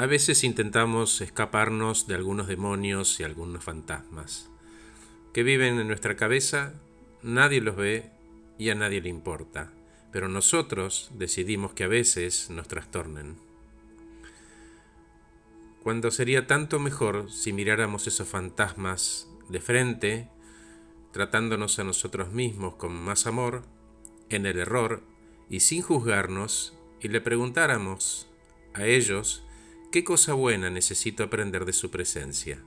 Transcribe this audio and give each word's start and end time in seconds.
A 0.00 0.06
veces 0.06 0.44
intentamos 0.44 1.20
escaparnos 1.20 2.06
de 2.06 2.14
algunos 2.14 2.46
demonios 2.46 3.20
y 3.20 3.22
algunos 3.22 3.62
fantasmas 3.62 4.48
que 5.34 5.42
viven 5.42 5.78
en 5.78 5.88
nuestra 5.88 6.16
cabeza, 6.16 6.72
nadie 7.22 7.60
los 7.60 7.76
ve 7.76 8.10
y 8.56 8.70
a 8.70 8.74
nadie 8.74 9.02
le 9.02 9.10
importa, 9.10 9.70
pero 10.10 10.28
nosotros 10.28 11.10
decidimos 11.18 11.74
que 11.74 11.84
a 11.84 11.88
veces 11.88 12.48
nos 12.48 12.66
trastornen. 12.66 13.36
Cuando 15.82 16.10
sería 16.10 16.46
tanto 16.46 16.78
mejor 16.78 17.30
si 17.30 17.52
miráramos 17.52 18.06
esos 18.06 18.26
fantasmas 18.26 19.28
de 19.50 19.60
frente, 19.60 20.30
tratándonos 21.12 21.78
a 21.78 21.84
nosotros 21.84 22.32
mismos 22.32 22.76
con 22.76 22.94
más 22.94 23.26
amor, 23.26 23.64
en 24.30 24.46
el 24.46 24.60
error 24.60 25.02
y 25.50 25.60
sin 25.60 25.82
juzgarnos, 25.82 26.72
y 27.02 27.08
le 27.08 27.20
preguntáramos 27.20 28.30
a 28.72 28.86
ellos 28.86 29.44
¿Qué 29.90 30.04
cosa 30.04 30.34
buena 30.34 30.70
necesito 30.70 31.24
aprender 31.24 31.64
de 31.64 31.72
su 31.72 31.90
presencia? 31.90 32.62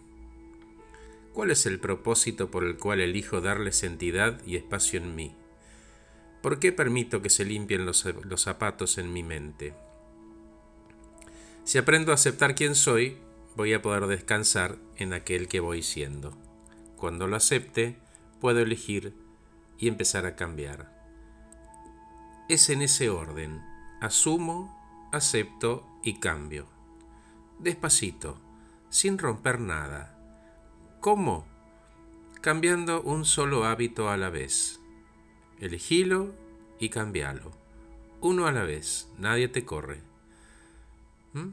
¿Cuál 1.31 1.51
es 1.51 1.65
el 1.65 1.79
propósito 1.79 2.51
por 2.51 2.65
el 2.65 2.75
cual 2.75 2.99
elijo 2.99 3.39
darles 3.39 3.83
entidad 3.83 4.41
y 4.45 4.57
espacio 4.57 4.99
en 4.99 5.15
mí? 5.15 5.33
¿Por 6.41 6.59
qué 6.59 6.73
permito 6.73 7.21
que 7.21 7.29
se 7.29 7.45
limpien 7.45 7.85
los, 7.85 8.05
zapatos 8.35 8.97
en 8.97 9.13
mi 9.13 9.23
mente? 9.23 9.73
Si 11.63 11.77
aprendo 11.77 12.11
a 12.11 12.15
aceptar 12.15 12.55
quién 12.55 12.75
soy, 12.75 13.17
voy 13.55 13.71
a 13.71 13.81
poder 13.81 14.07
descansar 14.07 14.75
en 14.97 15.13
aquel 15.13 15.47
que 15.47 15.61
voy 15.61 15.81
siendo. 15.81 16.37
Cuando 16.97 17.27
lo 17.27 17.37
acepte, 17.37 17.95
puedo 18.41 18.59
elegir 18.59 19.13
y 19.77 19.87
empezar 19.87 20.25
a 20.25 20.35
cambiar. 20.35 20.91
Es 22.49 22.69
en 22.69 22.81
ese 22.81 23.09
orden. 23.09 23.61
Asumo, 24.01 25.09
acepto 25.13 25.87
y 26.03 26.19
cambio 26.19 26.72
despacito, 27.63 28.37
sin 28.89 29.17
romper 29.17 29.59
nada. 29.59 30.17
¿Cómo? 30.99 31.45
Cambiando 32.41 33.01
un 33.01 33.25
solo 33.25 33.65
hábito 33.65 34.09
a 34.09 34.17
la 34.17 34.29
vez. 34.29 34.79
Elegilo 35.59 36.33
y 36.79 36.89
cambialo. 36.89 37.51
Uno 38.21 38.47
a 38.47 38.51
la 38.51 38.63
vez, 38.63 39.09
nadie 39.17 39.47
te 39.47 39.65
corre. 39.65 40.01
¿Mm? 41.33 41.49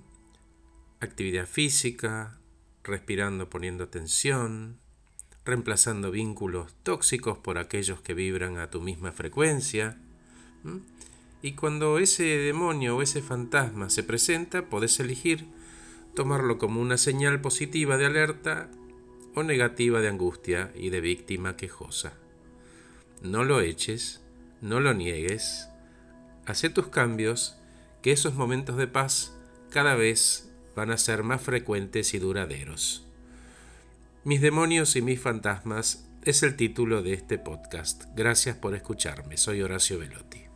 Actividad 1.00 1.46
física, 1.46 2.38
respirando 2.84 3.48
poniendo 3.48 3.88
tensión, 3.88 4.78
reemplazando 5.44 6.10
vínculos 6.10 6.74
tóxicos 6.82 7.38
por 7.38 7.58
aquellos 7.58 8.00
que 8.02 8.14
vibran 8.14 8.58
a 8.58 8.70
tu 8.70 8.80
misma 8.80 9.12
frecuencia. 9.12 9.98
¿Mm? 10.64 10.78
Y 11.42 11.52
cuando 11.52 11.98
ese 11.98 12.24
demonio 12.24 12.96
o 12.96 13.02
ese 13.02 13.22
fantasma 13.22 13.88
se 13.88 14.02
presenta, 14.02 14.66
podés 14.66 15.00
elegir 15.00 15.46
tomarlo 16.14 16.58
como 16.58 16.80
una 16.80 16.96
señal 16.96 17.40
positiva 17.40 17.96
de 17.96 18.06
alerta 18.06 18.70
o 19.34 19.42
negativa 19.42 20.00
de 20.00 20.08
angustia 20.08 20.72
y 20.74 20.90
de 20.90 21.00
víctima 21.00 21.56
quejosa. 21.56 22.14
No 23.22 23.44
lo 23.44 23.60
eches, 23.60 24.22
no 24.60 24.80
lo 24.80 24.94
niegues, 24.94 25.68
hace 26.46 26.70
tus 26.70 26.88
cambios, 26.88 27.56
que 28.02 28.12
esos 28.12 28.34
momentos 28.34 28.76
de 28.76 28.86
paz 28.86 29.36
cada 29.70 29.94
vez 29.94 30.50
van 30.74 30.90
a 30.90 30.98
ser 30.98 31.22
más 31.22 31.42
frecuentes 31.42 32.14
y 32.14 32.18
duraderos. 32.18 33.06
Mis 34.24 34.40
demonios 34.40 34.96
y 34.96 35.02
mis 35.02 35.20
fantasmas 35.20 36.08
es 36.24 36.42
el 36.42 36.56
título 36.56 37.02
de 37.02 37.14
este 37.14 37.38
podcast. 37.38 38.04
Gracias 38.14 38.56
por 38.56 38.74
escucharme. 38.74 39.36
Soy 39.36 39.62
Horacio 39.62 39.98
Velotti. 39.98 40.49